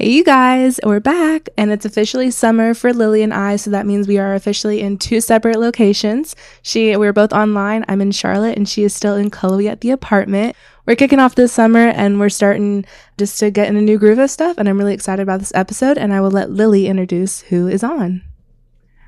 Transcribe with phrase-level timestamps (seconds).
[0.00, 3.84] Hey, you guys, we're back, and it's officially summer for Lily and I, so that
[3.84, 6.36] means we are officially in two separate locations.
[6.62, 7.84] She, we're both online.
[7.88, 10.54] I'm in Charlotte, and she is still in Cullowhee at the apartment.
[10.86, 12.84] We're kicking off this summer, and we're starting
[13.18, 15.52] just to get in a new groove of stuff, and I'm really excited about this
[15.56, 18.22] episode, and I will let Lily introduce who is on.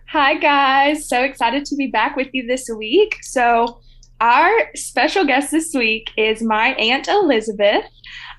[0.08, 1.08] Hi, guys.
[1.08, 3.16] So excited to be back with you this week.
[3.22, 3.80] So,
[4.20, 7.84] our special guest this week is my Aunt Elizabeth.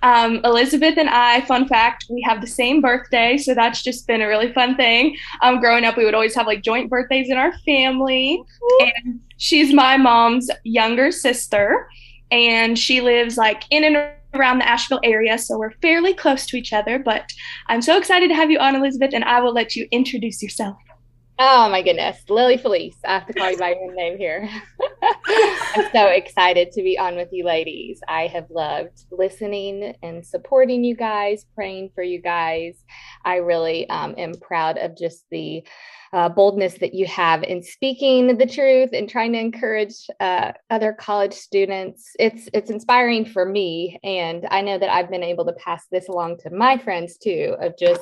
[0.04, 4.22] Um, Elizabeth and I, fun fact, we have the same birthday, so that's just been
[4.22, 5.16] a really fun thing.
[5.42, 8.44] Um, growing up, we would always have like joint birthdays in our family.
[8.80, 11.88] And she's my mom's younger sister,
[12.32, 16.58] and she lives like in and around the Asheville area, so we're fairly close to
[16.58, 16.98] each other.
[16.98, 17.32] But
[17.68, 20.78] I'm so excited to have you on, Elizabeth, and I will let you introduce yourself.
[21.40, 22.98] Oh my goodness, Lily Felice.
[23.04, 24.48] I have to call you by your name here.
[25.76, 28.00] I'm so excited to be on with you ladies.
[28.08, 32.84] I have loved listening and supporting you guys, praying for you guys.
[33.26, 35.64] I really um, am proud of just the
[36.14, 40.94] uh, boldness that you have in speaking the truth and trying to encourage uh, other
[40.94, 42.12] college students.
[42.20, 46.10] It's it's inspiring for me, and I know that I've been able to pass this
[46.10, 47.56] along to my friends too.
[47.62, 48.02] Of just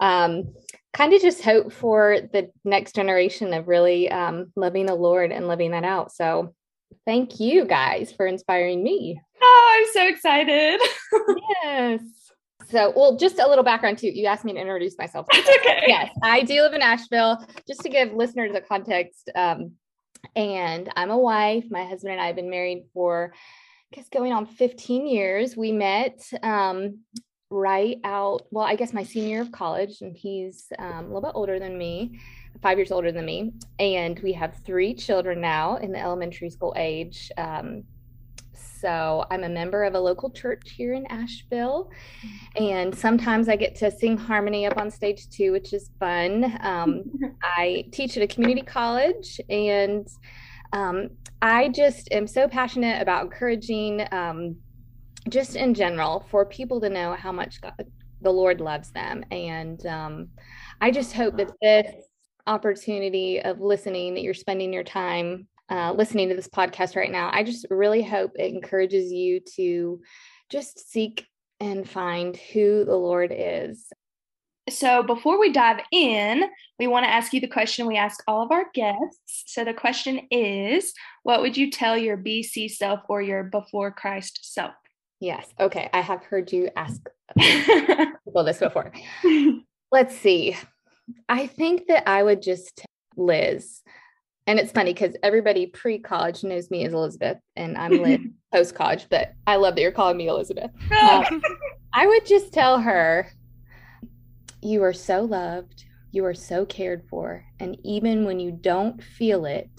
[0.00, 0.54] um,
[0.92, 5.46] kind of just hope for the next generation of really um, loving the Lord and
[5.46, 6.12] living that out.
[6.12, 6.54] So
[7.06, 9.20] thank you guys for inspiring me.
[9.42, 10.80] Oh, I'm so excited.
[11.62, 12.00] yes.
[12.68, 14.08] So, well, just a little background too.
[14.08, 15.26] You asked me to introduce myself.
[15.32, 15.84] That's okay.
[15.86, 17.44] Yes, I do live in Asheville.
[17.66, 19.72] Just to give listeners a context, um,
[20.36, 21.64] and I'm a wife.
[21.70, 25.56] My husband and I have been married for, I guess, going on 15 years.
[25.56, 27.00] We met um,
[27.50, 31.20] right out, well, I guess my senior year of college, and he's um, a little
[31.20, 32.20] bit older than me,
[32.62, 33.52] five years older than me.
[33.78, 37.30] And we have three children now in the elementary school age.
[37.36, 37.82] Um,
[38.80, 41.90] so I'm a member of a local church here in Asheville.
[42.56, 46.56] And sometimes I get to sing harmony up on stage too, which is fun.
[46.62, 47.02] Um,
[47.42, 50.08] I teach at a community college and
[50.72, 51.10] um,
[51.42, 54.56] I just am so passionate about encouraging um,
[55.28, 57.86] just in general for people to know how much God,
[58.20, 59.24] the Lord loves them.
[59.30, 60.28] And um,
[60.80, 61.92] I just hope that this
[62.46, 67.30] opportunity of listening, that you're spending your time uh, listening to this podcast right now,
[67.32, 70.00] I just really hope it encourages you to
[70.48, 71.26] just seek
[71.60, 73.92] and find who the Lord is.
[74.68, 76.44] So, before we dive in,
[76.78, 79.44] we want to ask you the question we ask all of our guests.
[79.46, 80.92] So, the question is
[81.22, 84.74] What would you tell your BC self or your before Christ self?
[85.20, 85.52] Yes.
[85.60, 85.88] Okay.
[85.92, 87.00] I have heard you ask
[87.38, 88.90] people this before.
[89.92, 90.56] Let's see.
[91.28, 92.84] I think that I would just
[93.16, 93.82] Liz.
[94.46, 98.20] And it's funny because everybody pre college knows me as Elizabeth, and I'm Liz
[98.52, 100.70] post college, but I love that you're calling me Elizabeth.
[101.00, 101.42] Um,
[101.92, 103.30] I would just tell her,
[104.62, 109.44] You are so loved, you are so cared for, and even when you don't feel
[109.44, 109.70] it,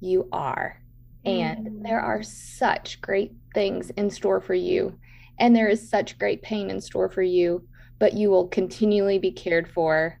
[0.00, 0.78] you are.
[1.24, 4.98] And there are such great things in store for you.
[5.38, 7.66] And there is such great pain in store for you,
[7.98, 10.18] but you will continually be cared for.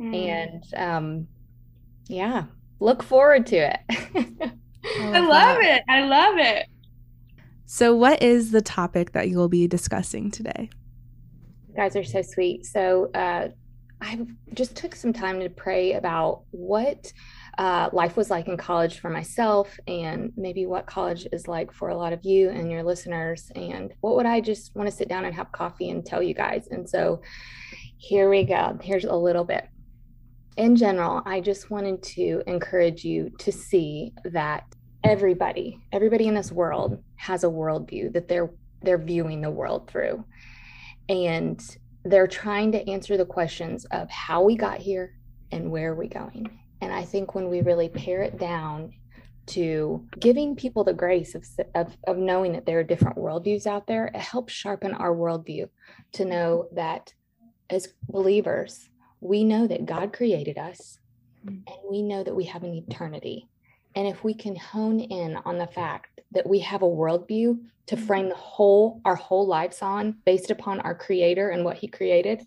[0.00, 0.14] Mm.
[0.14, 1.28] And um,
[2.08, 2.44] yeah,
[2.80, 3.80] look forward to it.
[4.84, 5.82] I love it.
[5.88, 6.66] I love it.
[7.64, 10.68] So, what is the topic that you will be discussing today?
[11.68, 12.66] You guys are so sweet.
[12.66, 13.48] So, uh,
[14.02, 17.12] I just took some time to pray about what
[17.58, 21.90] uh, life was like in college for myself and maybe what college is like for
[21.90, 23.50] a lot of you and your listeners.
[23.54, 26.34] And what would i just want to sit down and have coffee and tell you
[26.34, 26.68] guys?
[26.70, 27.20] And so
[27.98, 28.78] here we go.
[28.82, 29.68] Here's a little bit.
[30.56, 34.64] In general i just wanted to encourage you to see that
[35.04, 38.52] everybody everybody in this world has a worldview that they're
[38.82, 40.24] they're viewing the world through.
[41.08, 41.60] And
[42.04, 45.16] they're trying to answer the questions of how we got here
[45.52, 48.92] and where are we going and I think when we really pare it down
[49.46, 51.46] to giving people the grace of,
[51.76, 55.68] of, of knowing that there are different worldviews out there, it helps sharpen our worldview
[56.14, 57.14] to know that
[57.70, 58.90] as believers,
[59.20, 60.98] we know that God created us
[61.46, 61.50] mm.
[61.50, 63.48] and we know that we have an eternity.
[63.94, 67.96] And if we can hone in on the fact that we have a worldview to
[67.96, 68.06] mm.
[68.06, 72.44] frame the whole, our whole lives on based upon our creator and what he created,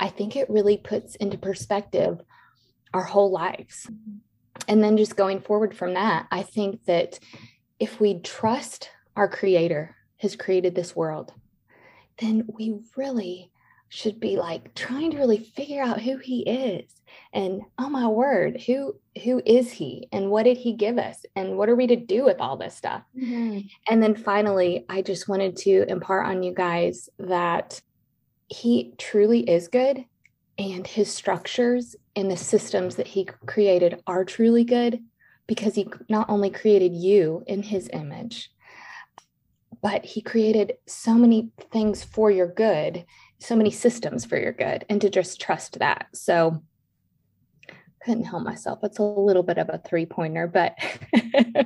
[0.00, 2.22] I think it really puts into perspective
[2.94, 3.90] our whole lives.
[4.68, 7.18] And then just going forward from that, I think that
[7.78, 11.34] if we trust our creator has created this world,
[12.18, 13.50] then we really
[13.88, 16.90] should be like trying to really figure out who he is
[17.32, 18.92] and oh my word who
[19.22, 22.24] who is he and what did he give us and what are we to do
[22.24, 23.60] with all this stuff mm-hmm.
[23.88, 27.80] and then finally i just wanted to impart on you guys that
[28.48, 30.04] he truly is good
[30.58, 35.02] and his structures and the systems that he created are truly good
[35.46, 38.50] because he not only created you in his image
[39.82, 43.04] but he created so many things for your good
[43.44, 46.06] so many systems for your good and to just trust that.
[46.14, 46.62] So
[48.02, 48.80] couldn't help myself.
[48.82, 50.74] It's a little bit of a three pointer but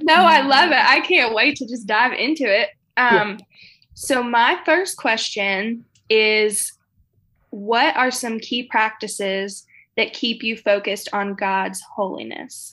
[0.02, 0.78] no i love it.
[0.78, 2.70] I can't wait to just dive into it.
[2.96, 3.36] Um yeah.
[3.94, 6.72] so my first question is
[7.50, 9.64] what are some key practices
[9.98, 12.72] that keep you focused on God's holiness?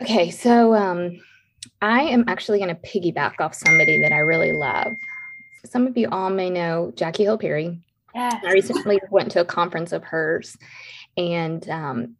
[0.00, 1.20] Okay, so um,
[1.80, 4.94] I am actually going to piggyback off somebody that I really love.
[5.66, 7.78] Some of you all may know Jackie Hill Perry.
[8.14, 8.42] Yes.
[8.44, 10.56] I recently went to a conference of hers,
[11.16, 12.16] and um,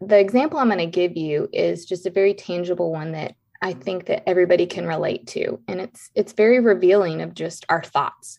[0.00, 3.72] the example I'm going to give you is just a very tangible one that I
[3.72, 8.38] think that everybody can relate to, and it's it's very revealing of just our thoughts.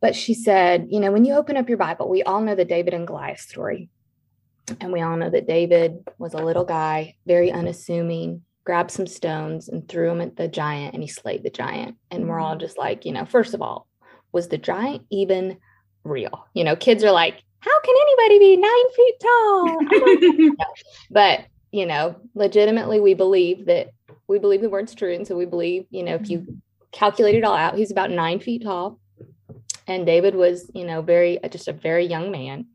[0.00, 2.64] But she said, you know, when you open up your Bible, we all know the
[2.64, 3.90] David and Goliath story.
[4.80, 9.68] And we all know that David was a little guy, very unassuming, grabbed some stones
[9.68, 11.96] and threw them at the giant and he slayed the giant.
[12.10, 12.60] And we're all mm-hmm.
[12.60, 13.88] just like, you know, first of all,
[14.32, 15.58] was the giant even
[16.04, 16.46] real?
[16.54, 20.56] You know, kids are like, how can anybody be nine feet tall?
[21.10, 21.40] but,
[21.72, 23.90] you know, legitimately, we believe that
[24.28, 25.12] we believe the word's true.
[25.12, 26.54] And so we believe, you know, if you mm-hmm.
[26.92, 28.99] calculate it all out, he's about nine feet tall
[29.90, 32.66] and David was, you know, very just a very young man.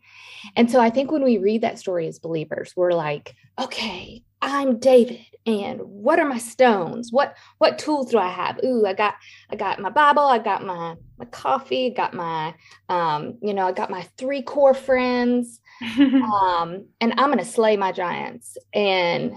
[0.56, 4.79] And so I think when we read that story as believers, we're like, okay, I'm
[4.79, 7.12] David and what are my stones?
[7.12, 8.59] What what tools do I have?
[8.63, 9.15] Ooh, I got
[9.50, 12.53] I got my Bible, I got my my coffee, I got my
[12.89, 15.62] um, you know, I got my three core friends.
[16.00, 18.57] um, and I'm going to slay my giants.
[18.73, 19.35] And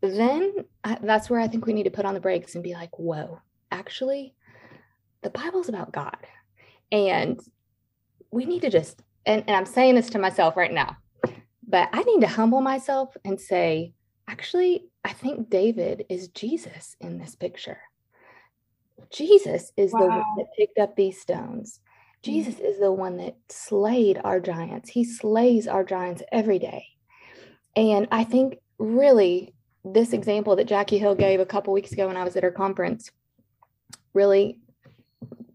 [0.00, 0.52] then
[0.82, 2.98] I, that's where I think we need to put on the brakes and be like,
[2.98, 3.40] whoa,
[3.72, 4.34] actually,
[5.22, 6.16] the Bible's about God.
[6.92, 7.40] And
[8.30, 10.96] we need to just, and, and I'm saying this to myself right now,
[11.66, 13.94] but I need to humble myself and say,
[14.28, 17.78] actually, I think David is Jesus in this picture.
[19.10, 20.00] Jesus is wow.
[20.00, 21.80] the one that picked up these stones.
[22.22, 24.88] Jesus is the one that slayed our giants.
[24.88, 26.86] He slays our giants every day.
[27.76, 29.54] And I think really
[29.84, 32.50] this example that Jackie Hill gave a couple weeks ago when I was at her
[32.50, 33.10] conference
[34.14, 34.58] really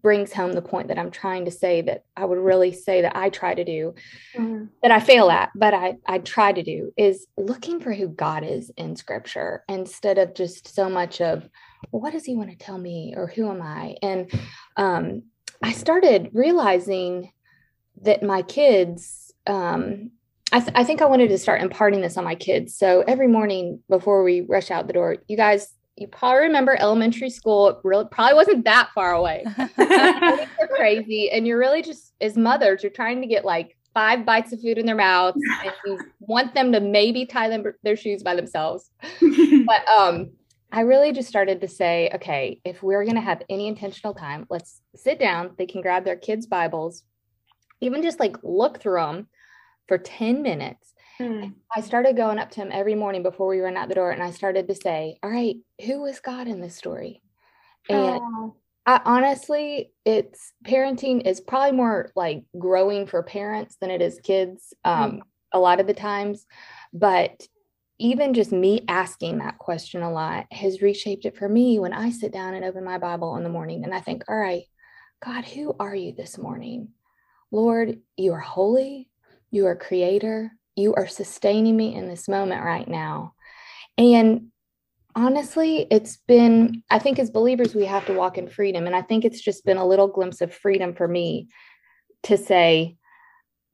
[0.02, 3.16] brings home the point that I'm trying to say that I would really say that
[3.16, 3.94] I try to do
[4.36, 4.66] mm-hmm.
[4.82, 8.44] that I fail at, but I, I try to do is looking for who God
[8.44, 11.48] is in scripture instead of just so much of
[11.90, 13.96] well, what does he want to tell me or who am I?
[14.02, 14.30] And
[14.76, 15.22] um,
[15.62, 17.32] I started realizing
[18.02, 20.10] that my kids, um,
[20.52, 22.76] I, th- I think I wanted to start imparting this on my kids.
[22.76, 27.28] So every morning before we rush out the door, you guys you probably remember elementary
[27.30, 27.78] school.
[27.84, 29.44] Really probably wasn't that far away.
[29.78, 34.52] are crazy, and you're really just as mothers, you're trying to get like five bites
[34.52, 38.22] of food in their mouths, and you want them to maybe tie them their shoes
[38.22, 38.90] by themselves.
[39.20, 40.30] but um,
[40.72, 44.46] I really just started to say, okay, if we're going to have any intentional time,
[44.48, 45.50] let's sit down.
[45.58, 47.02] They can grab their kids' Bibles,
[47.82, 49.28] even just like look through them
[49.86, 51.48] for 10 minutes Hmm.
[51.76, 54.22] I started going up to him every morning before we ran out the door and
[54.22, 57.20] I started to say, All right, who is God in this story?
[57.90, 58.56] And oh.
[58.86, 64.72] I honestly, it's parenting is probably more like growing for parents than it is kids
[64.86, 65.18] um, hmm.
[65.52, 66.46] a lot of the times.
[66.94, 67.46] But
[67.98, 72.12] even just me asking that question a lot has reshaped it for me when I
[72.12, 74.64] sit down and open my Bible in the morning and I think, All right,
[75.22, 76.88] God, who are you this morning?
[77.50, 79.10] Lord, you are holy,
[79.50, 83.34] you are creator, you are sustaining me in this moment right now.
[83.98, 84.48] And
[85.14, 88.86] honestly, it's been, I think as believers, we have to walk in freedom.
[88.86, 91.48] And I think it's just been a little glimpse of freedom for me
[92.24, 92.96] to say,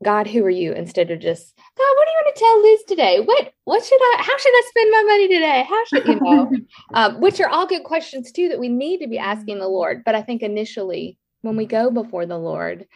[0.04, 0.72] God, who are you?
[0.72, 3.20] Instead of just, God, what do you want to tell Liz today?
[3.20, 5.64] What what should I how should I spend my money today?
[5.66, 6.52] How should you know?
[6.94, 10.02] um, which are all good questions too that we need to be asking the Lord.
[10.04, 12.86] But I think initially when we go before the Lord,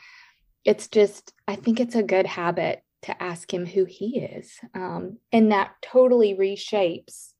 [0.65, 4.59] it's just, I think it's a good habit to ask him who he is.
[4.75, 7.33] Um, and that totally reshapes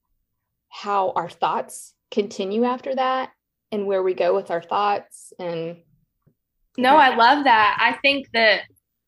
[0.69, 3.31] how our thoughts continue after that
[3.71, 5.33] and where we go with our thoughts.
[5.39, 5.77] And
[6.77, 7.77] no, I love that.
[7.79, 8.61] I think that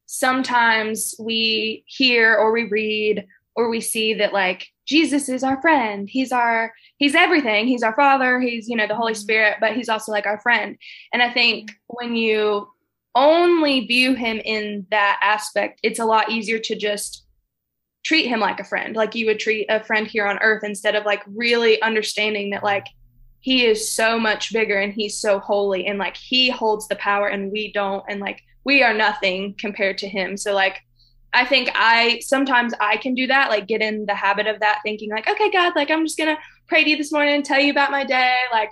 [0.05, 6.09] sometimes we hear or we read or we see that like Jesus is our friend.
[6.09, 7.67] He's our he's everything.
[7.67, 8.39] He's our father.
[8.39, 9.21] He's, you know, the Holy mm-hmm.
[9.21, 10.77] Spirit, but he's also like our friend.
[11.13, 12.67] And I think when you
[13.15, 17.25] only view him in that aspect, it's a lot easier to just
[18.03, 20.95] treat him like a friend, like you would treat a friend here on earth instead
[20.95, 22.85] of like really understanding that like
[23.39, 27.27] he is so much bigger and he's so holy and like he holds the power
[27.27, 30.37] and we don't and like we are nothing compared to him.
[30.37, 30.79] So like
[31.35, 34.79] i think i sometimes i can do that like get in the habit of that
[34.83, 37.59] thinking like okay god like i'm just gonna pray to you this morning and tell
[37.59, 38.35] you about my day.
[38.51, 38.71] Like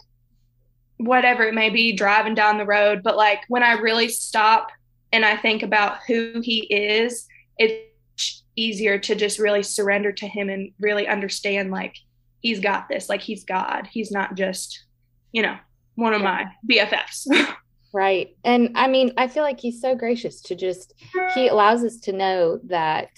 [1.06, 3.02] whatever it may be driving down the road.
[3.04, 4.70] But like when i really stop
[5.12, 7.28] and i think about who he is
[7.58, 11.96] it's easier to just really surrender to him and really understand like
[12.42, 13.08] he's got this.
[13.08, 13.88] Like he's god.
[13.92, 14.86] He's not just
[15.32, 15.58] you know
[15.96, 17.28] one of my bffs
[17.94, 18.36] right.
[18.44, 20.94] And i mean i feel like he's so gracious to just
[21.34, 23.10] he allows us to know that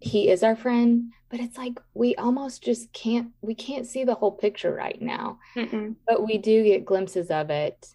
[0.00, 4.14] he is our friend but it's like we almost just can't we can't see the
[4.14, 5.94] whole picture right now Mm-mm.
[6.08, 7.88] but we do get glimpses of it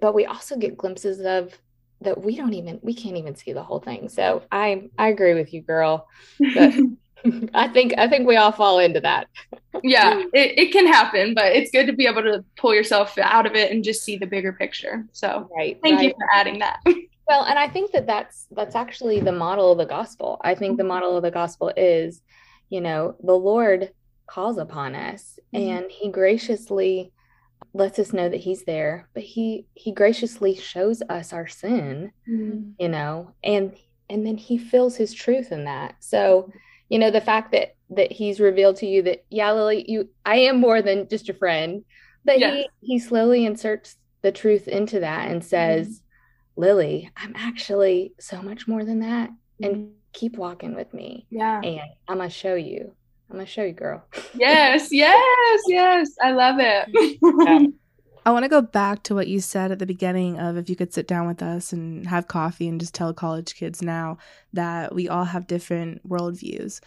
[0.00, 1.58] but we also get glimpses of
[2.00, 5.34] that we don't even we can't even see the whole thing so i i agree
[5.34, 6.06] with you girl
[6.54, 6.74] but
[7.54, 9.28] I think I think we all fall into that.
[9.82, 13.46] yeah, it, it can happen, but it's good to be able to pull yourself out
[13.46, 15.06] of it and just see the bigger picture.
[15.12, 16.08] So, right, thank right.
[16.08, 16.80] you for adding that.
[17.32, 20.38] well, and I think that that's that's actually the model of the gospel.
[20.44, 22.20] I think the model of the gospel is,
[22.68, 23.90] you know, the Lord
[24.26, 25.70] calls upon us mm-hmm.
[25.70, 27.10] and he graciously
[27.72, 32.72] lets us know that he's there, but he he graciously shows us our sin, mm-hmm.
[32.78, 33.74] you know, and
[34.10, 35.94] and then he fills his truth in that.
[36.00, 36.52] So,
[36.90, 40.36] you know the fact that that he's revealed to you that yeah lily you i
[40.36, 41.84] am more than just a friend
[42.22, 42.66] but yes.
[42.80, 46.02] he he slowly inserts the truth into that and says mm-hmm.
[46.56, 49.64] Lily i'm actually so much more than that mm-hmm.
[49.64, 52.92] and keep walking with me yeah and i'm gonna show you
[53.30, 54.04] i'm gonna show you girl
[54.34, 56.88] yes yes yes i love it
[57.46, 57.66] yeah.
[58.24, 60.76] I want to go back to what you said at the beginning of if you
[60.76, 64.18] could sit down with us and have coffee and just tell college kids now
[64.52, 66.80] that we all have different worldviews.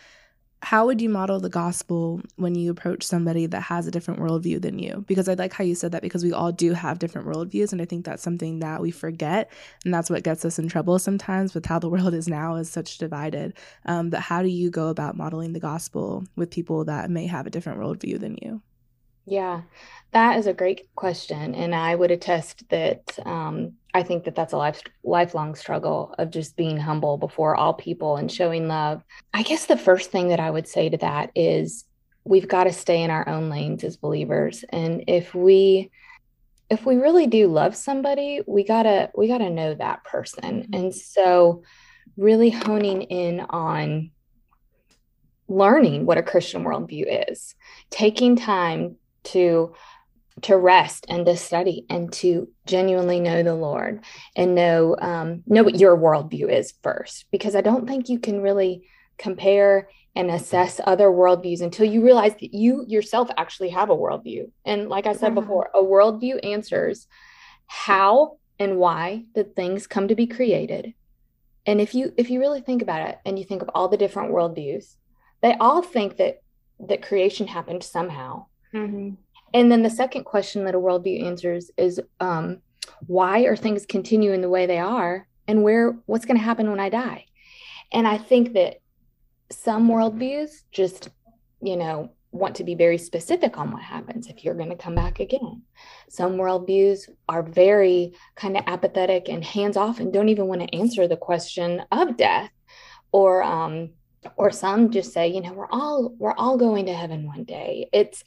[0.65, 4.59] How would you model the gospel when you approach somebody that has a different worldview
[4.59, 5.05] than you?
[5.07, 7.71] Because I like how you said that because we all do have different worldviews.
[7.71, 9.51] And I think that's something that we forget.
[9.83, 12.67] And that's what gets us in trouble sometimes with how the world is now is
[12.67, 13.53] such divided.
[13.85, 17.45] Um, but how do you go about modeling the gospel with people that may have
[17.45, 18.63] a different worldview than you?
[19.25, 19.61] Yeah,
[20.11, 21.55] that is a great question.
[21.55, 26.29] And I would attest that um, I think that that's a life, lifelong struggle of
[26.29, 29.03] just being humble before all people and showing love.
[29.33, 31.85] I guess the first thing that I would say to that is
[32.23, 34.63] we've got to stay in our own lanes as believers.
[34.69, 35.91] And if we,
[36.69, 40.63] if we really do love somebody, we gotta we gotta know that person.
[40.63, 40.73] Mm-hmm.
[40.73, 41.63] And so
[42.17, 44.11] really honing in on
[45.47, 47.55] learning what a Christian worldview is,
[47.91, 49.73] taking time to
[50.41, 54.03] to rest and to study and to genuinely know the Lord
[54.35, 58.41] and know um, know what your worldview is first, because I don't think you can
[58.41, 63.95] really compare and assess other worldviews until you realize that you yourself actually have a
[63.95, 64.49] worldview.
[64.63, 65.41] And like I said mm-hmm.
[65.41, 67.07] before, a worldview answers
[67.67, 70.93] how and why did things come to be created.
[71.65, 73.97] And if you if you really think about it and you think of all the
[73.97, 74.95] different worldviews,
[75.41, 76.41] they all think that
[76.79, 79.15] that creation happened somehow Mm-hmm.
[79.53, 82.61] And then the second question that a worldview answers is um,
[83.07, 86.79] why are things continuing the way they are and where what's going to happen when
[86.79, 87.25] I die?
[87.91, 88.81] And I think that
[89.51, 91.09] some worldviews just,
[91.61, 94.95] you know, want to be very specific on what happens if you're going to come
[94.95, 95.61] back again.
[96.09, 100.75] Some worldviews are very kind of apathetic and hands off and don't even want to
[100.75, 102.51] answer the question of death.
[103.13, 103.91] Or um,
[104.35, 107.87] or some just say, you know, we're all we're all going to heaven one day.
[107.93, 108.23] It's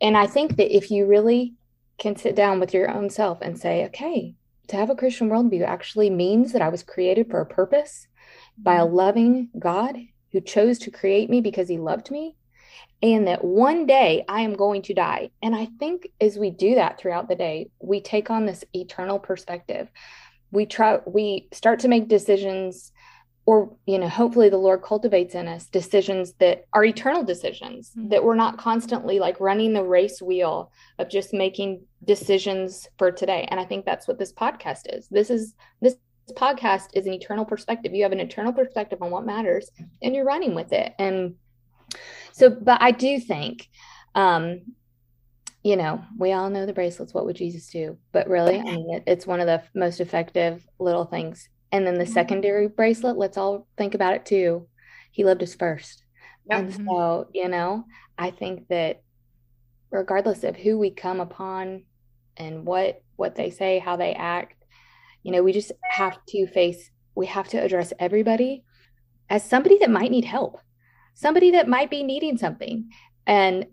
[0.00, 1.54] and I think that if you really
[1.98, 4.34] can sit down with your own self and say, okay,
[4.68, 8.06] to have a Christian worldview actually means that I was created for a purpose
[8.56, 8.94] by a mm-hmm.
[8.94, 9.96] loving God
[10.32, 12.36] who chose to create me because he loved me,
[13.02, 15.30] and that one day I am going to die.
[15.42, 19.18] And I think as we do that throughout the day, we take on this eternal
[19.18, 19.88] perspective.
[20.52, 22.92] We try, we start to make decisions
[23.46, 28.08] or you know hopefully the lord cultivates in us decisions that are eternal decisions mm-hmm.
[28.08, 33.46] that we're not constantly like running the race wheel of just making decisions for today
[33.50, 35.96] and i think that's what this podcast is this is this
[36.32, 39.70] podcast is an eternal perspective you have an eternal perspective on what matters
[40.02, 41.34] and you're running with it and
[42.32, 43.68] so but i do think
[44.14, 44.60] um
[45.62, 47.12] you know, we all know the bracelets.
[47.12, 47.98] What would Jesus do?
[48.12, 51.94] But really, I mean, it, it's one of the most effective little things and then
[51.94, 52.12] the mm-hmm.
[52.12, 54.66] secondary bracelet, let's all think about it too.
[55.12, 56.04] He loved us first.
[56.50, 56.58] Yep.
[56.58, 57.84] And so, you know,
[58.18, 59.02] I think that
[59.90, 61.84] regardless of who we come upon
[62.36, 64.64] and what what they say, how they act,
[65.22, 68.64] you know, we just have to face we have to address everybody
[69.28, 70.58] as somebody that might need help.
[71.14, 72.88] Somebody that might be needing something.
[73.26, 73.66] And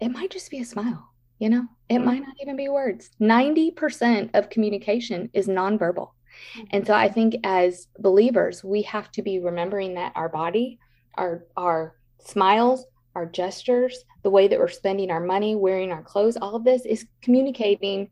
[0.00, 1.08] it might just be a smile
[1.38, 2.04] You know, it mm-hmm.
[2.04, 3.10] might not even be words.
[3.20, 6.10] 90% of communication is nonverbal.
[6.70, 10.78] And so I think as believers, we have to be remembering that our body,
[11.14, 16.36] our our smiles, our gestures, the way that we're spending our money, wearing our clothes,
[16.36, 18.10] all of this is communicating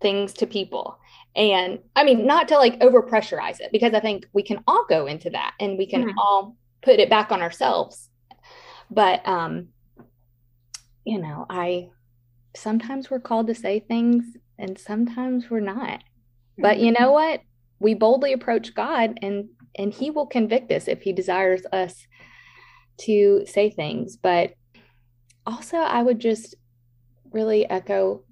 [0.00, 0.98] things to people.
[1.34, 4.86] And I mean, not to like over pressurize it, because I think we can all
[4.88, 6.18] go into that and we can mm-hmm.
[6.18, 8.08] all put it back on ourselves.
[8.90, 9.68] But, um,
[11.04, 11.90] you know, I
[12.56, 14.24] sometimes we're called to say things
[14.58, 16.02] and sometimes we're not.
[16.58, 17.40] But you know what?
[17.78, 19.48] We boldly approach God and
[19.78, 22.06] and he will convict us if he desires us
[23.00, 24.16] to say things.
[24.16, 24.54] But
[25.46, 26.54] also I would just
[27.30, 28.24] really echo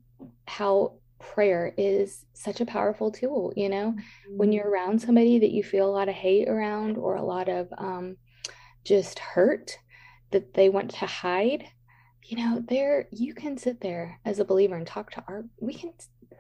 [0.46, 4.36] how prayer is such a powerful tool you know mm-hmm.
[4.36, 7.48] when you're around somebody that you feel a lot of hate around or a lot
[7.48, 8.16] of um,
[8.84, 9.78] just hurt
[10.32, 11.64] that they want to hide
[12.24, 15.72] you know there you can sit there as a believer and talk to our we
[15.72, 15.92] can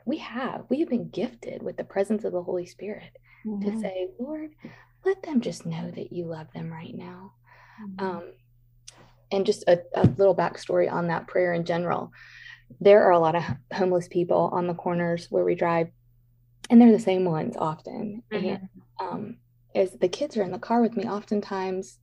[0.04, 3.70] we have we have been gifted with the presence of the holy spirit mm-hmm.
[3.70, 4.50] to say lord
[5.04, 7.32] let them just know that you love them right now
[7.82, 8.04] mm-hmm.
[8.04, 8.32] um,
[9.32, 12.10] and just a, a little backstory on that prayer in general
[12.80, 15.88] there are a lot of homeless people on the corners where we drive
[16.70, 18.46] and they're the same ones often mm-hmm.
[18.46, 18.68] and
[19.00, 19.36] um,
[19.74, 21.98] as the kids are in the car with me oftentimes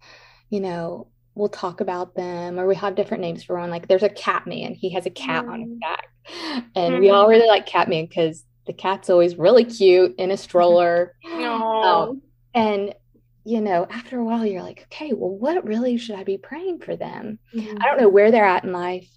[0.49, 4.03] you know we'll talk about them or we have different names for one like there's
[4.03, 5.53] a cat man he has a cat mm-hmm.
[5.53, 5.79] on his mm.
[5.79, 6.07] back
[6.75, 7.01] and mm-hmm.
[7.01, 11.15] we all really like cat man because the cat's always really cute in a stroller
[11.33, 12.21] um,
[12.53, 12.93] and
[13.43, 16.79] you know after a while you're like okay well what really should i be praying
[16.79, 17.77] for them mm-hmm.
[17.81, 19.09] i don't know where they're at in life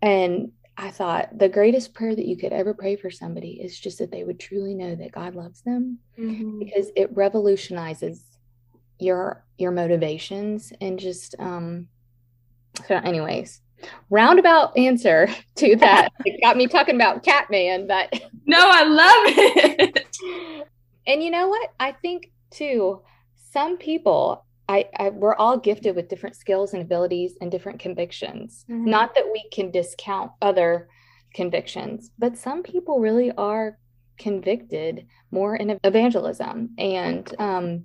[0.00, 3.98] and I thought the greatest prayer that you could ever pray for somebody is just
[3.98, 6.60] that they would truly know that God loves them mm-hmm.
[6.60, 8.37] because it revolutionizes
[8.98, 11.88] your your motivations and just um
[12.86, 13.60] so anyways
[14.10, 18.12] roundabout answer to that it got me talking about catman but
[18.46, 20.06] no i love it
[21.06, 23.00] and you know what i think too
[23.52, 28.66] some people I, I, we're all gifted with different skills and abilities and different convictions.
[28.68, 28.84] Mm-hmm.
[28.84, 30.90] Not that we can discount other
[31.32, 33.78] convictions, but some people really are
[34.18, 37.84] convicted more in evangelism and um,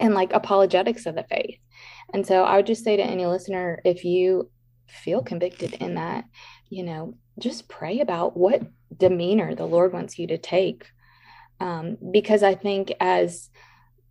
[0.00, 1.58] and like apologetics of the faith.
[2.12, 4.50] And so I would just say to any listener, if you
[4.88, 6.24] feel convicted in that,
[6.68, 8.62] you know, just pray about what
[8.96, 10.86] demeanor the Lord wants you to take.
[11.60, 13.50] Um, because I think as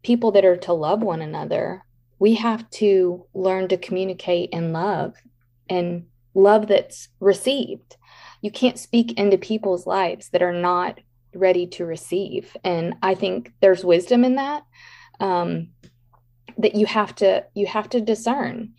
[0.03, 1.83] people that are to love one another,
[2.19, 5.15] we have to learn to communicate in love
[5.69, 7.97] and love that's received.
[8.41, 10.99] You can't speak into people's lives that are not
[11.33, 12.55] ready to receive.
[12.63, 14.63] And I think there's wisdom in that.
[15.19, 15.69] Um,
[16.57, 18.73] that you have to you have to discern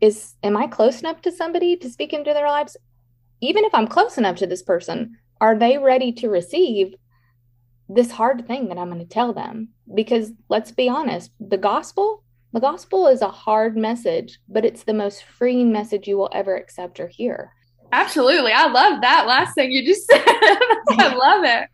[0.00, 2.76] is am i close enough to somebody to speak into their lives
[3.40, 6.94] even if i'm close enough to this person are they ready to receive
[7.88, 12.22] this hard thing that i'm going to tell them because let's be honest the gospel
[12.52, 16.54] the gospel is a hard message, but it's the most freeing message you will ever
[16.54, 17.50] accept or hear.
[17.92, 18.52] Absolutely.
[18.52, 20.22] I love that last thing you just said.
[20.26, 21.68] I love it.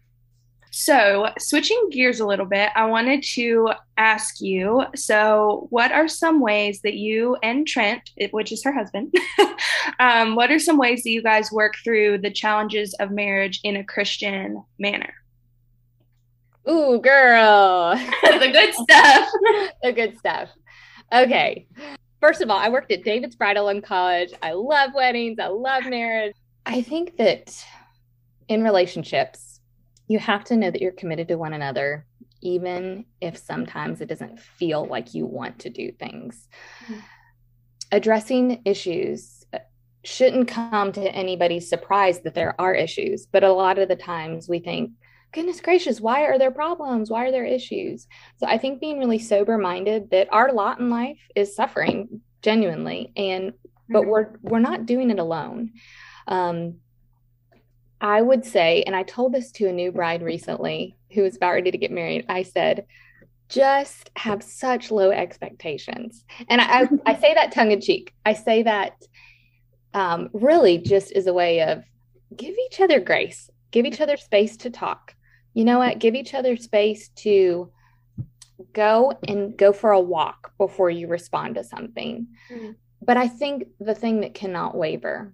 [0.70, 6.40] So, switching gears a little bit, I wanted to ask you so, what are some
[6.40, 9.14] ways that you and Trent, which is her husband,
[9.98, 13.76] um, what are some ways that you guys work through the challenges of marriage in
[13.76, 15.14] a Christian manner?
[16.68, 17.94] Ooh, girl.
[18.22, 19.28] the good stuff.
[19.82, 20.50] the good stuff.
[21.12, 21.66] Okay.
[22.20, 24.32] First of all, I worked at David's Bridal in college.
[24.42, 25.38] I love weddings.
[25.38, 26.34] I love marriage.
[26.66, 27.64] I think that
[28.48, 29.47] in relationships,
[30.08, 32.06] you have to know that you're committed to one another,
[32.40, 36.48] even if sometimes it doesn't feel like you want to do things.
[36.84, 37.00] Mm-hmm.
[37.92, 39.44] Addressing issues
[40.04, 44.48] shouldn't come to anybody's surprise that there are issues, but a lot of the times
[44.48, 44.92] we think,
[45.32, 47.10] goodness gracious, why are there problems?
[47.10, 48.06] Why are there issues?
[48.38, 53.12] So I think being really sober minded that our lot in life is suffering genuinely,
[53.16, 53.52] and
[53.88, 54.10] but mm-hmm.
[54.10, 55.72] we're we're not doing it alone.
[56.26, 56.76] Um,
[58.00, 61.52] I would say, and I told this to a new bride recently who was about
[61.52, 62.26] ready to get married.
[62.28, 62.86] I said,
[63.48, 66.24] just have such low expectations.
[66.48, 68.14] And I, I, I say that tongue in cheek.
[68.24, 69.02] I say that
[69.94, 71.82] um, really just as a way of
[72.36, 75.14] give each other grace, give each other space to talk
[75.58, 75.98] you know what?
[75.98, 77.72] Give each other space to
[78.72, 82.28] go and go for a walk before you respond to something.
[82.48, 82.70] Mm-hmm.
[83.02, 85.32] But I think the thing that cannot waver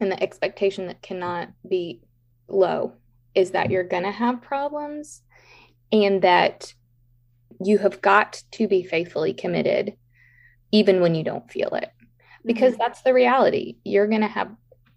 [0.00, 2.02] and the expectation that cannot be
[2.48, 2.94] low
[3.34, 5.22] is that you're going to have problems
[5.92, 6.74] and that
[7.60, 9.94] you have got to be faithfully committed
[10.72, 11.90] even when you don't feel it
[12.44, 12.82] because mm-hmm.
[12.82, 14.50] that's the reality you're going to have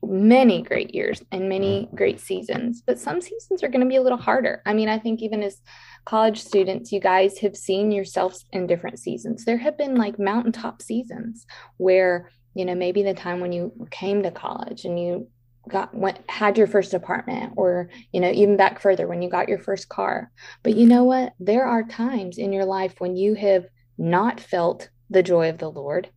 [0.03, 4.01] many great years and many great seasons, but some seasons are going to be a
[4.01, 4.61] little harder.
[4.65, 5.61] I mean, I think even as
[6.05, 9.43] college students, you guys have seen yourselves in different seasons.
[9.43, 11.45] There have been like mountaintop seasons
[11.77, 15.27] where, you know, maybe the time when you came to college and you
[15.67, 19.49] got went had your first apartment or you know even back further when you got
[19.49, 20.31] your first car
[20.63, 23.65] but you know what there are times in your life when you have
[23.97, 26.09] not felt the joy of the lord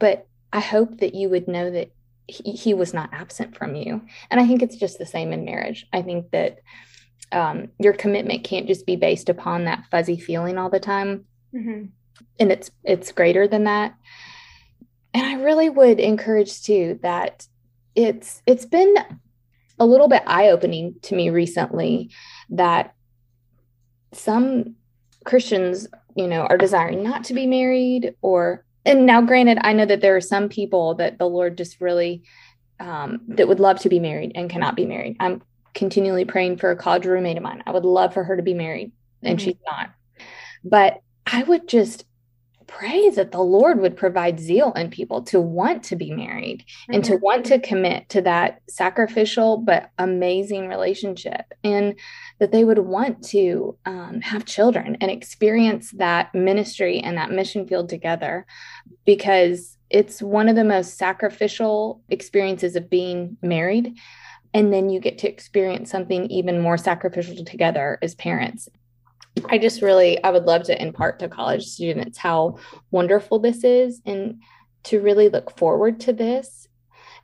[0.00, 1.92] but i hope that you would know that
[2.26, 4.02] he, he was not absent from you.
[4.30, 5.86] And I think it's just the same in marriage.
[5.92, 6.58] I think that
[7.32, 11.24] um, your commitment can't just be based upon that fuzzy feeling all the time.
[11.54, 11.86] Mm-hmm.
[12.38, 13.94] And it's it's greater than that.
[15.16, 17.46] And I really would encourage too that
[17.94, 18.94] it's it's been
[19.78, 22.10] a little bit eye-opening to me recently
[22.50, 22.94] that
[24.12, 24.76] some
[25.24, 29.86] Christians, you know, are desiring not to be married or and now granted i know
[29.86, 32.22] that there are some people that the lord just really
[32.78, 35.16] um, that would love to be married and cannot be married.
[35.18, 37.62] I'm continually praying for a college roommate of mine.
[37.66, 39.44] I would love for her to be married and mm-hmm.
[39.44, 39.90] she's not.
[40.62, 42.04] But i would just
[42.66, 46.94] pray that the lord would provide zeal in people to want to be married mm-hmm.
[46.94, 47.24] and to mm-hmm.
[47.24, 51.94] want to commit to that sacrificial but amazing relationship and
[52.38, 57.66] that they would want to um, have children and experience that ministry and that mission
[57.66, 58.46] field together
[59.04, 63.96] because it's one of the most sacrificial experiences of being married.
[64.52, 68.68] And then you get to experience something even more sacrificial together as parents.
[69.48, 72.58] I just really, I would love to impart to college students how
[72.90, 74.42] wonderful this is and
[74.84, 76.68] to really look forward to this.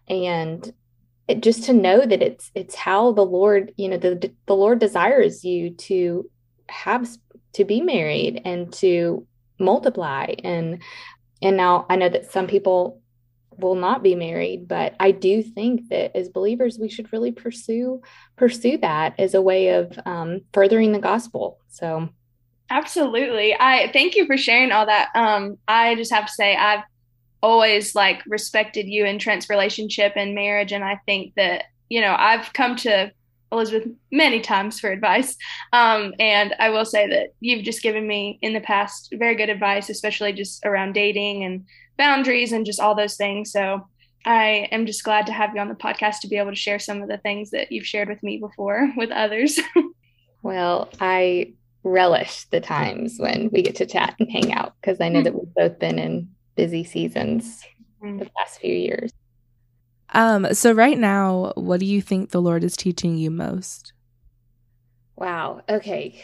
[0.09, 0.73] And
[1.29, 4.81] it, just to know that it's it's how the lord you know the the lord
[4.81, 6.29] desires you to
[6.69, 7.09] have
[7.53, 9.27] to be married and to
[9.59, 10.35] multiply.
[10.43, 10.83] And
[11.41, 13.02] and now i know that some people
[13.59, 18.01] will not be married but i do think that as believers we should really pursue
[18.37, 22.09] pursue that as a way of um, furthering the gospel so
[22.71, 26.83] absolutely i thank you for sharing all that um, i just have to say i've
[27.43, 30.73] always like respected you and Trent's relationship and marriage.
[30.73, 33.11] And I think that, you know, I've come to
[33.51, 35.37] Elizabeth many times for advice.
[35.73, 39.51] Um, and I will say that you've just given me in the past very good
[39.51, 43.53] advice, especially just around dating and boundaries and just all those things.
[43.53, 43.87] So
[44.25, 46.79] I am just glad to have you on the podcast to be able to share
[46.79, 49.59] some of the things that you've shared with me before with others.
[50.43, 55.09] well, I relish the times when we get to chat and hang out because I
[55.09, 55.25] know mm-hmm.
[55.25, 57.63] that we've both been in busy seasons
[58.03, 58.19] mm-hmm.
[58.19, 59.13] the past few years.
[60.15, 63.93] Um, so right now, what do you think the Lord is teaching you most?
[65.17, 65.63] Wow.
[65.69, 66.23] Okay.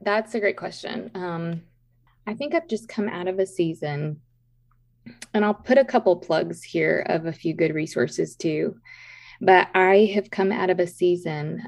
[0.00, 1.10] That's a great question.
[1.14, 1.62] Um,
[2.26, 4.20] I think I've just come out of a season,
[5.34, 8.76] and I'll put a couple plugs here of a few good resources too.
[9.40, 11.66] But I have come out of a season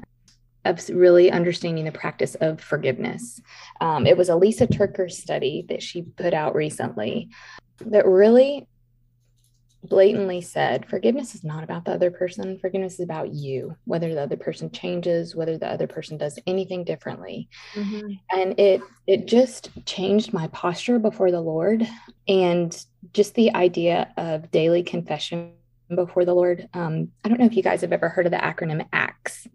[0.63, 3.41] of really understanding the practice of forgiveness.
[3.81, 7.29] Um, it was a Lysa TerKeurst study that she put out recently
[7.85, 8.67] that really
[9.87, 12.57] blatantly said forgiveness is not about the other person.
[12.59, 16.83] Forgiveness is about you whether the other person changes whether the other person does anything
[16.83, 17.49] differently.
[17.73, 18.11] Mm-hmm.
[18.31, 21.87] and it it just changed my posture before the lord
[22.27, 25.53] and just the idea of daily confession
[25.93, 26.67] before the lord.
[26.73, 29.47] Um, i don't know if you guys have ever heard of the acronym acts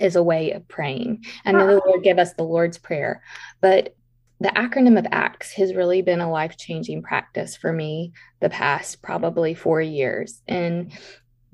[0.00, 1.24] is a way of praying.
[1.44, 3.22] I know the lord gave us the lord's prayer
[3.60, 3.94] but
[4.42, 9.00] the acronym of ACTS has really been a life changing practice for me the past
[9.00, 10.42] probably four years.
[10.48, 10.92] And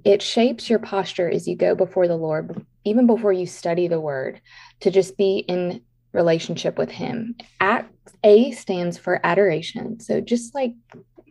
[0.05, 4.01] it shapes your posture as you go before the Lord, even before you study the
[4.01, 4.41] word,
[4.81, 7.37] to just be in relationship with Him.
[7.61, 7.93] Act
[8.25, 10.01] A stands for adoration.
[10.01, 10.73] So just like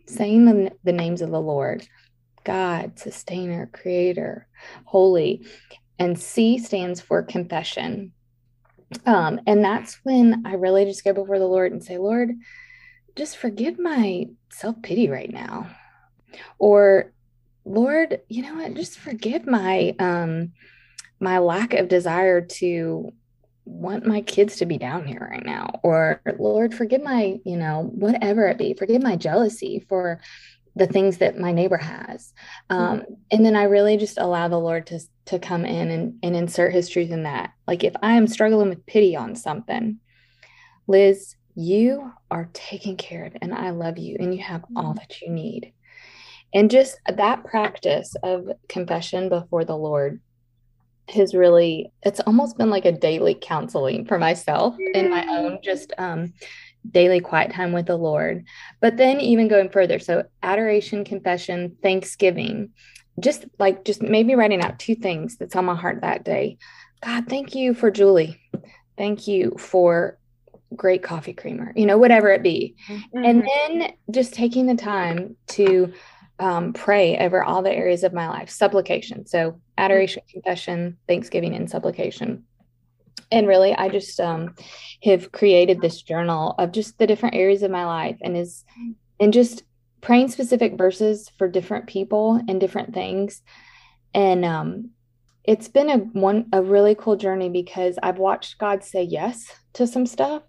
[0.06, 1.88] saying the, the names of the Lord
[2.44, 4.48] God, sustainer, creator,
[4.86, 5.46] holy.
[5.98, 8.14] And C stands for confession.
[9.06, 12.32] Um, and that's when I really just go before the Lord and say, Lord,
[13.16, 15.70] just forgive my self pity right now.
[16.60, 17.14] Or,
[17.66, 18.76] Lord, you know what?
[18.76, 20.54] Just forgive my um
[21.20, 23.12] my lack of desire to
[23.66, 27.92] want my kids to be down here right now or lord forgive my you know
[27.94, 30.22] whatever it be forgive my jealousy for
[30.78, 32.34] the things that my neighbor has
[32.70, 33.14] um, mm-hmm.
[33.32, 36.74] and then i really just allow the lord to to come in and, and insert
[36.74, 40.00] his truth in that like if i am struggling with pity on something
[40.88, 44.96] liz you are taken care of and i love you and you have all mm-hmm.
[44.96, 45.74] that you need
[46.54, 50.22] and just that practice of confession before the lord
[51.10, 55.94] has really it's almost been like a daily counseling for myself in my own just
[55.98, 56.34] um
[56.92, 58.46] daily quiet time with the Lord.
[58.82, 62.72] But then even going further, so adoration, confession, thanksgiving.
[63.20, 66.58] just like just maybe writing out two things that's on my heart that day.
[67.04, 68.40] God, thank you for Julie.
[68.98, 70.18] Thank you for
[70.76, 72.76] great coffee creamer, you know, whatever it be.
[72.88, 73.26] Mm-hmm.
[73.26, 75.94] And then just taking the time to
[76.40, 79.26] um, pray over all the areas of my life, supplication.
[79.26, 82.44] So adoration, confession, thanksgiving, and supplication.
[83.32, 84.56] And really, I just um,
[85.04, 88.64] have created this journal of just the different areas of my life and is
[89.20, 89.64] and just
[90.02, 93.42] praying specific verses for different people and different things.
[94.14, 94.92] And um,
[95.44, 99.88] it's been a one a really cool journey because I've watched God say yes to
[99.88, 100.44] some stuff,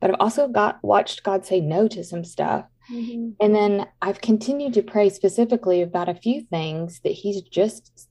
[0.00, 2.66] but I've also got watched God say no to some stuff.
[2.90, 3.30] Mm-hmm.
[3.40, 8.08] And then I've continued to pray specifically about a few things that he's just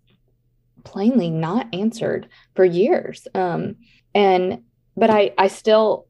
[0.83, 3.27] plainly not answered for years.
[3.33, 3.75] Um,
[4.13, 4.63] and
[4.95, 6.07] but I I still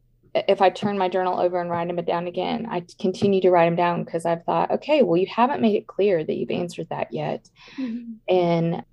[0.47, 3.65] if I turn my journal over and write them down again, I continue to write
[3.65, 6.87] them down because I've thought, okay, well, you haven't made it clear that you've answered
[6.89, 7.49] that yet.
[7.77, 8.13] Mm-hmm.
[8.27, 8.83] And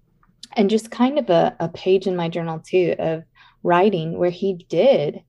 [0.56, 3.24] and just kind of a, a page in my journal too of
[3.62, 5.22] writing where he did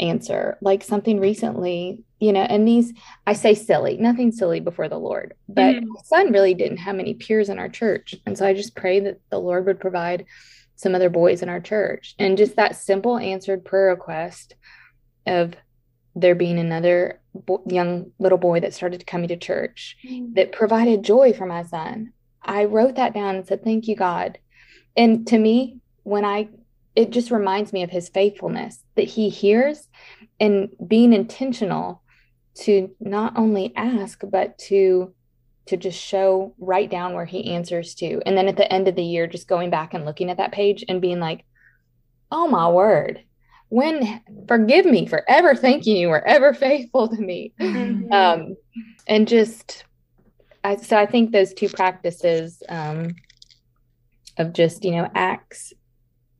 [0.00, 2.92] answer like something recently you know and these
[3.26, 5.88] i say silly nothing silly before the lord but mm-hmm.
[5.88, 9.00] my son really didn't have many peers in our church and so i just pray
[9.00, 10.26] that the lord would provide
[10.76, 14.54] some other boys in our church and just that simple answered prayer request
[15.26, 15.54] of
[16.14, 20.32] there being another bo- young little boy that started coming to church mm-hmm.
[20.34, 22.12] that provided joy for my son
[22.42, 24.38] i wrote that down and said thank you god
[24.96, 26.48] and to me when i
[26.94, 29.88] it just reminds me of his faithfulness that he hears
[30.40, 32.02] and being intentional
[32.54, 35.14] to not only ask but to
[35.66, 38.20] to just show write down where he answers to.
[38.24, 40.52] And then at the end of the year just going back and looking at that
[40.52, 41.44] page and being like
[42.32, 43.22] oh my word.
[43.68, 47.52] When forgive me for ever thanking you were ever faithful to me.
[47.60, 48.12] Mm-hmm.
[48.12, 48.56] um
[49.06, 49.84] and just
[50.64, 53.14] I, so i think those two practices um
[54.38, 55.72] of just you know acts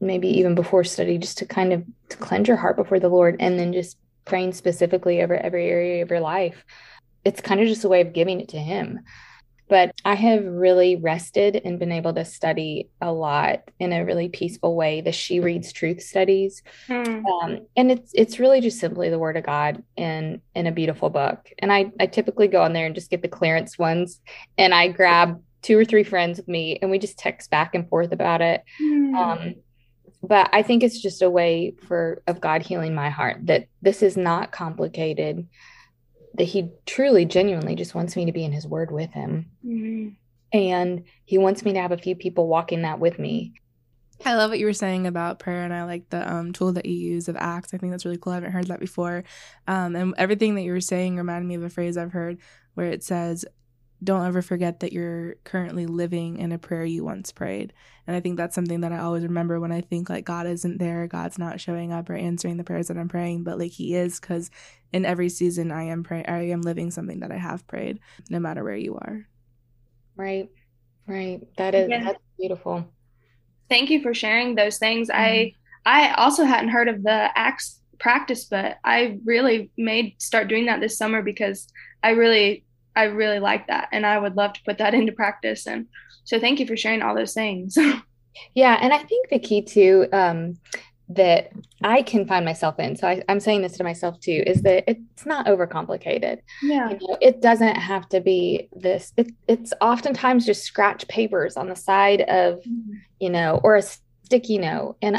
[0.01, 3.37] maybe even before study just to kind of to cleanse your heart before the lord
[3.41, 6.65] and then just praying specifically over every area of your life
[7.27, 9.01] it's kind of just a way of giving it to him
[9.69, 14.29] but i have really rested and been able to study a lot in a really
[14.29, 17.27] peaceful way the she reads truth studies hmm.
[17.27, 21.11] um, and it's it's really just simply the word of god in in a beautiful
[21.11, 24.21] book and i i typically go on there and just get the clearance ones
[24.57, 27.89] and i grab two or three friends with me and we just text back and
[27.89, 29.15] forth about it hmm.
[29.17, 29.55] um,
[30.23, 34.03] but I think it's just a way for of God healing my heart that this
[34.03, 35.47] is not complicated.
[36.37, 40.09] That He truly, genuinely just wants me to be in His Word with Him, mm-hmm.
[40.53, 43.55] and He wants me to have a few people walking that with me.
[44.25, 46.87] I love what you were saying about prayer, and I like the um, tool that
[46.87, 47.75] you use of Acts.
[47.75, 48.33] I think that's really cool.
[48.33, 49.25] I haven't heard that before.
[49.67, 52.39] Um, and everything that you were saying reminded me of a phrase I've heard
[52.75, 53.45] where it says,
[54.07, 57.73] don't ever forget that you're currently living in a prayer you once prayed.
[58.07, 60.79] And I think that's something that I always remember when I think like God isn't
[60.79, 63.95] there, God's not showing up or answering the prayers that I'm praying, but like He
[63.95, 64.51] is, because
[64.93, 67.99] in every season I am praying, I am living something that I have prayed,
[68.31, 69.27] no matter where you are.
[70.15, 70.49] Right,
[71.07, 71.41] right.
[71.57, 72.05] That is yeah.
[72.05, 72.87] that's beautiful.
[73.69, 75.11] Thank you for sharing those things.
[75.11, 75.21] Mm-hmm.
[75.21, 75.53] I
[75.85, 80.81] I also hadn't heard of the acts practice, but I really made start doing that
[80.81, 81.67] this summer because
[82.05, 82.65] I really
[82.97, 85.67] I really like that and I would love to put that into practice.
[85.67, 85.87] And
[86.25, 87.79] so thank you for sharing all those things.
[88.55, 88.79] yeah.
[88.81, 90.59] And I think the key too, um,
[91.09, 91.53] that
[91.85, 92.97] I can find myself in.
[92.97, 96.41] So I, am saying this to myself too, is that it's not overcomplicated.
[96.63, 96.91] Yeah.
[96.91, 99.13] You know, it doesn't have to be this.
[99.17, 102.95] It, it's oftentimes just scratch papers on the side of, mm-hmm.
[103.21, 103.83] you know, or a
[104.27, 104.97] sticky note.
[105.01, 105.17] And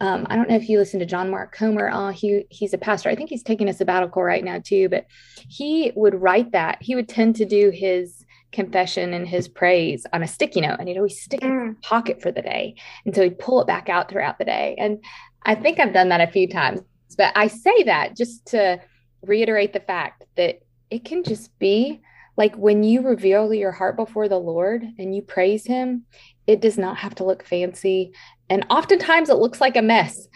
[0.00, 1.88] um, I don't know if you listen to John Mark Comer.
[1.88, 3.08] Uh, he he's a pastor.
[3.08, 4.88] I think he's taking a sabbatical right now too.
[4.88, 5.06] But
[5.48, 6.78] he would write that.
[6.80, 10.88] He would tend to do his confession and his praise on a sticky note, and
[10.88, 11.82] he'd always stick it in his mm.
[11.82, 12.74] pocket for the day.
[13.04, 14.76] And so he'd pull it back out throughout the day.
[14.78, 15.02] And
[15.44, 16.82] I think I've done that a few times.
[17.16, 18.80] But I say that just to
[19.22, 22.00] reiterate the fact that it can just be
[22.36, 26.06] like when you reveal your heart before the Lord and you praise Him,
[26.46, 28.12] it does not have to look fancy
[28.50, 30.28] and oftentimes it looks like a mess.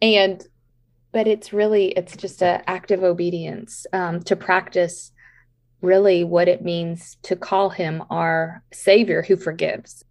[0.00, 0.42] And
[1.12, 5.12] but it's really it's just an act of obedience um, to practice
[5.80, 10.04] really what it means to call him our savior who forgives.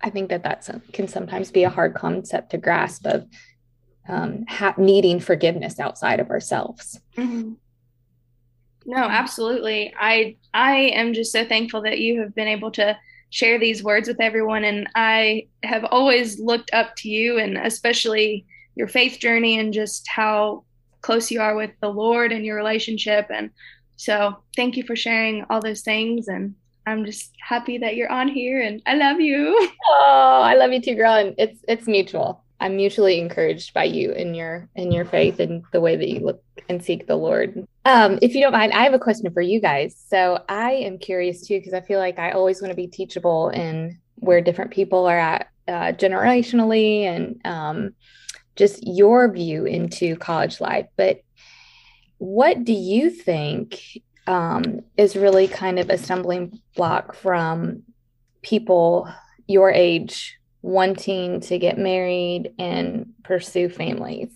[0.00, 3.26] I think that that can sometimes be a hard concept to grasp of
[4.08, 7.00] um, ha- needing forgiveness outside of ourselves.
[7.16, 7.52] Mm-hmm.
[8.86, 9.94] no absolutely.
[9.98, 12.96] I i am just so thankful that you have been able to
[13.30, 14.64] share these words with everyone.
[14.64, 20.06] And I have always looked up to you and especially your faith journey and just
[20.08, 20.64] how
[21.00, 23.26] close you are with the Lord and your relationship.
[23.30, 23.50] And
[23.96, 26.28] so thank you for sharing all those things.
[26.28, 26.54] And
[26.86, 29.70] I'm just happy that you're on here and I love you.
[29.88, 31.14] Oh, I love you too, girl.
[31.14, 32.42] And it's it's mutual.
[32.58, 36.20] I'm mutually encouraged by you in your in your faith and the way that you
[36.20, 37.68] look and seek the Lord.
[37.86, 39.96] Um, if you don't mind, I have a question for you guys.
[40.08, 43.50] So I am curious too because I feel like I always want to be teachable
[43.50, 47.94] in where different people are at uh, generationally and um,
[48.56, 50.86] just your view into college life.
[50.96, 51.20] But
[52.18, 53.80] what do you think
[54.26, 57.84] um, is really kind of a stumbling block from
[58.42, 59.08] people
[59.46, 64.32] your age wanting to get married and pursue families?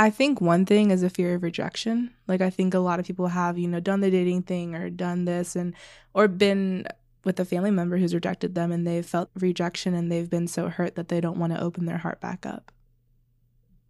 [0.00, 2.14] I think one thing is a fear of rejection.
[2.28, 4.88] Like I think a lot of people have, you know, done the dating thing or
[4.90, 5.74] done this and
[6.14, 6.86] or been
[7.24, 10.68] with a family member who's rejected them and they've felt rejection and they've been so
[10.68, 12.70] hurt that they don't want to open their heart back up.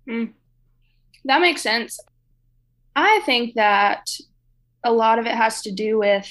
[0.08, 0.32] Mm.
[1.26, 2.00] That makes sense.
[2.96, 4.08] I think that
[4.82, 6.26] a lot of it has to do with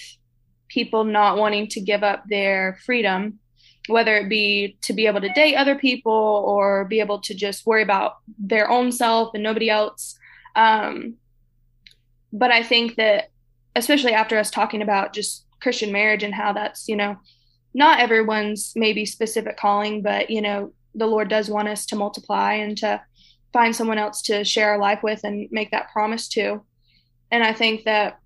[0.70, 3.40] people not wanting to give up their freedom
[3.88, 7.66] whether it be to be able to date other people or be able to just
[7.66, 10.18] worry about their own self and nobody else.
[10.56, 11.16] Um,
[12.34, 13.30] but I think that,
[13.76, 17.18] especially after us talking about just Christian marriage and how that's, you know,
[17.74, 22.54] not everyone's maybe specific calling, but, you know, the Lord does want us to multiply
[22.54, 23.02] and to
[23.54, 26.64] find someone else to share our life with and make that promise to.
[27.32, 28.20] And I think that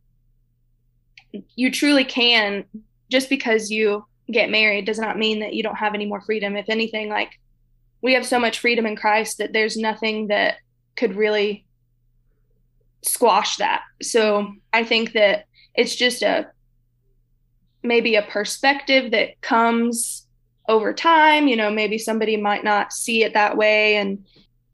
[1.55, 2.65] you truly can,
[3.09, 6.55] just because you get married does not mean that you don't have any more freedom.
[6.55, 7.39] If anything, like
[8.01, 10.55] we have so much freedom in Christ that there's nothing that
[10.95, 11.65] could really
[13.03, 13.81] squash that.
[14.01, 16.47] So I think that it's just a
[17.83, 20.27] maybe a perspective that comes
[20.67, 21.47] over time.
[21.47, 23.95] You know, maybe somebody might not see it that way.
[23.95, 24.25] And,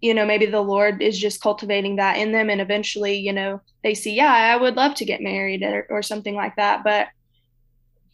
[0.01, 2.49] you know, maybe the Lord is just cultivating that in them.
[2.49, 6.03] And eventually, you know, they see, yeah, I would love to get married or, or
[6.03, 6.83] something like that.
[6.83, 7.07] But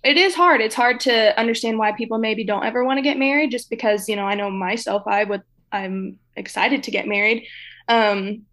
[0.04, 0.60] it is hard.
[0.62, 4.10] It's hard to understand why people maybe don't ever want to get married just because,
[4.10, 7.48] you know, I know myself, I would, I'm excited to get married.
[7.88, 8.44] Um,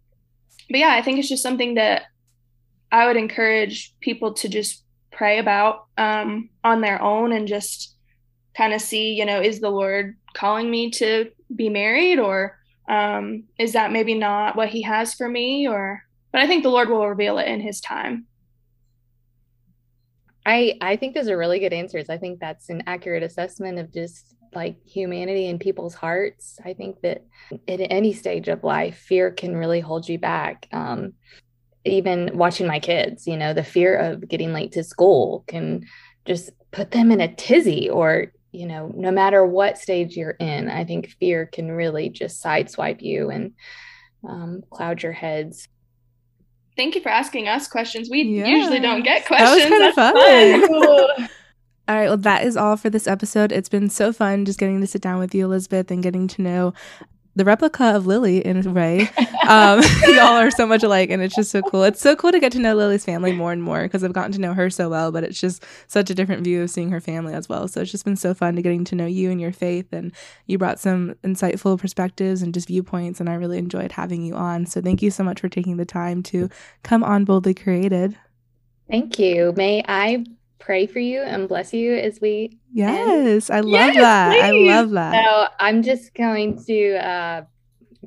[0.69, 2.03] but yeah, I think it's just something that
[2.91, 7.95] I would encourage people to just pray about um, on their own and just
[8.55, 12.57] kind of see, you know, is the Lord calling me to be married or
[12.89, 16.69] um, is that maybe not what he has for me or, but I think the
[16.69, 18.25] Lord will reveal it in his time.
[20.45, 22.09] I I think those are really good answers.
[22.09, 26.59] I think that's an accurate assessment of just like humanity and people's hearts.
[26.65, 27.25] I think that
[27.67, 30.67] at any stage of life, fear can really hold you back.
[30.73, 31.13] Um,
[31.85, 35.85] even watching my kids, you know, the fear of getting late to school can
[36.25, 40.69] just put them in a tizzy or you know no matter what stage you're in
[40.69, 43.53] i think fear can really just sideswipe you and
[44.27, 45.67] um, cloud your heads
[46.81, 48.09] thank you for asking us questions.
[48.09, 48.47] We yes.
[48.47, 49.69] usually don't get questions.
[49.69, 51.29] That was kind of fun.
[51.87, 53.51] all right, well, that is all for this episode.
[53.51, 56.41] It's been so fun just getting to sit down with you, Elizabeth, and getting to
[56.41, 56.73] know
[57.35, 59.09] the replica of Lily in a way.
[59.47, 61.83] Um, y'all are so much alike, and it's just so cool.
[61.83, 64.31] It's so cool to get to know Lily's family more and more because I've gotten
[64.33, 67.01] to know her so well, but it's just such a different view of seeing her
[67.01, 67.67] family as well.
[67.67, 70.11] So it's just been so fun to getting to know you and your faith, and
[70.45, 74.65] you brought some insightful perspectives and just viewpoints, and I really enjoyed having you on.
[74.65, 76.49] So thank you so much for taking the time to
[76.83, 78.17] come on Boldly Created.
[78.89, 79.53] Thank you.
[79.55, 80.25] May I
[80.61, 83.57] pray for you and bless you as we yes end.
[83.57, 84.69] i love yes, that please.
[84.69, 87.41] i love that so i'm just going to uh,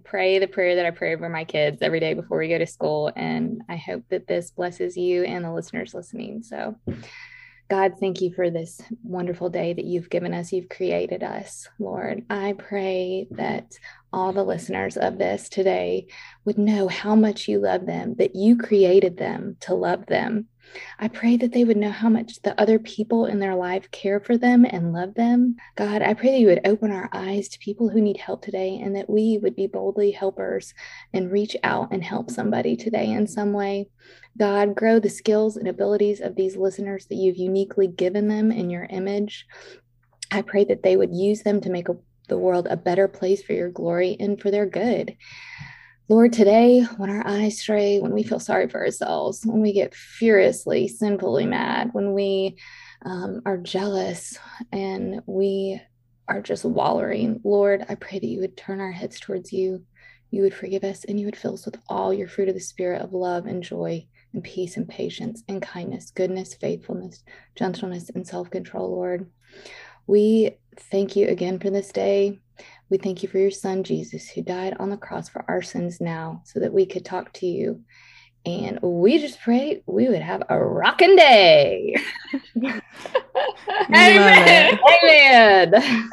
[0.05, 2.67] pray the prayer that i pray over my kids every day before we go to
[2.67, 6.77] school and i hope that this blesses you and the listeners listening so
[7.71, 10.53] God, thank you for this wonderful day that you've given us.
[10.53, 12.23] You've created us, Lord.
[12.29, 13.73] I pray that
[14.13, 16.09] all the listeners of this today
[16.45, 20.47] would know how much you love them, that you created them to love them,
[20.99, 24.21] I pray that they would know how much the other people in their life care
[24.21, 25.57] for them and love them.
[25.77, 28.81] God, I pray that you would open our eyes to people who need help today
[28.83, 30.75] and that we would be boldly helpers
[31.13, 33.89] and reach out and help somebody today in some way.
[34.37, 38.71] God, grow the skills and abilities of these listeners that you've uniquely given them in
[38.71, 39.47] your image.
[40.31, 41.97] I pray that they would use them to make a,
[42.29, 45.17] the world a better place for your glory and for their good.
[46.07, 49.95] Lord, today, when our eyes stray, when we feel sorry for ourselves, when we get
[49.95, 52.59] furiously, sinfully mad, when we
[53.07, 54.39] um, are jealous
[54.71, 55.81] and we
[56.29, 59.87] are just wallowing, Lord, I pray that you would turn our heads towards you.
[60.31, 62.61] You would forgive us and you would fill us with all your fruit of the
[62.61, 67.25] Spirit of love and joy and peace and patience and kindness, goodness, faithfulness,
[67.57, 69.31] gentleness, and self control, Lord.
[70.07, 70.53] We
[70.91, 72.39] thank you again for this day.
[72.91, 76.01] We thank you for your son, Jesus, who died on the cross for our sins
[76.01, 77.81] now so that we could talk to you
[78.47, 81.97] And we just pray we would have a rocking day.
[83.95, 84.79] Amen.
[85.03, 85.71] Amen.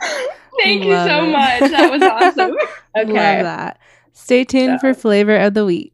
[0.61, 1.31] Thank you so it.
[1.31, 1.71] much.
[1.71, 2.55] That was awesome.
[2.93, 3.07] Okay.
[3.13, 3.79] Love that.
[4.11, 5.93] Stay tuned So- for flavor of the week.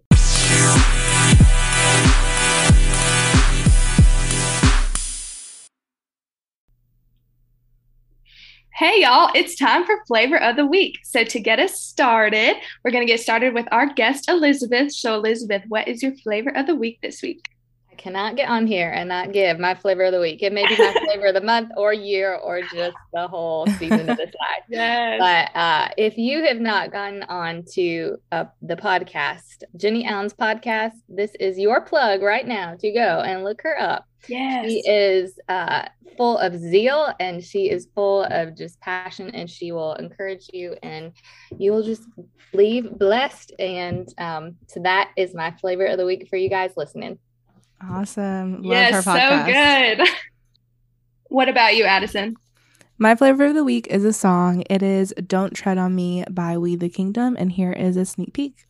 [8.78, 11.00] Hey, y'all, it's time for flavor of the week.
[11.04, 14.94] So, to get us started, we're going to get started with our guest, Elizabeth.
[14.94, 17.50] So, Elizabeth, what is your flavor of the week this week?
[17.98, 20.42] Cannot get on here and not give my flavor of the week.
[20.44, 24.10] It may be my flavor of the month or year or just the whole season
[24.10, 24.64] of this life.
[24.70, 25.20] Yes.
[25.20, 30.94] But uh, if you have not gotten on to uh, the podcast, Jennie Allen's podcast,
[31.10, 34.06] this is your plug right now to go and look her up.
[34.28, 34.66] yes.
[34.70, 35.88] She is uh,
[36.18, 40.76] full of zeal and she is full of just passion, and she will encourage you,
[40.84, 41.12] and
[41.58, 42.04] you will just
[42.54, 43.54] leave blessed.
[43.60, 47.20] And um, so that is my flavor of the week for you guys listening.
[47.82, 48.64] Awesome.
[48.64, 50.08] Love yes, her so good.
[51.30, 52.36] what about you, Addison?
[52.98, 54.64] My flavor of the week is a song.
[54.70, 57.36] It is Don't Tread on Me by We the Kingdom.
[57.38, 58.66] And here is a sneak peek.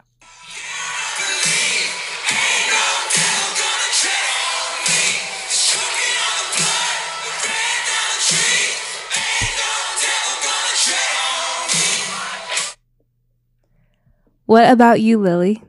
[14.46, 15.62] What about you, Lily?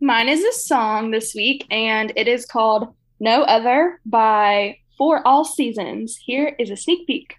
[0.00, 5.44] Mine is a song this week, and it is called No Other by For All
[5.44, 6.16] Seasons.
[6.16, 7.34] Here is a sneak peek.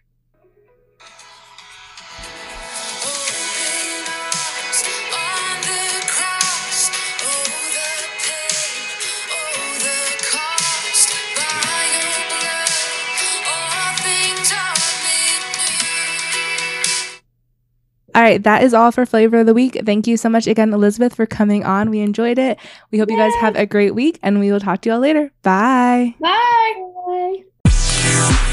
[18.15, 19.79] All right, that is all for flavor of the week.
[19.85, 21.89] Thank you so much again, Elizabeth, for coming on.
[21.89, 22.57] We enjoyed it.
[22.91, 24.99] We hope you guys have a great week, and we will talk to you all
[24.99, 25.31] later.
[25.43, 26.15] Bye.
[26.19, 27.43] Bye.
[27.65, 28.45] Bye.